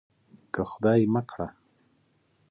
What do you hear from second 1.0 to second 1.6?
مه کړه.